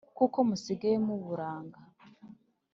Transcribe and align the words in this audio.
Kuko 0.17 0.37
musigiye 0.47 0.97
mu 1.05 1.15
buranga. 1.23 1.79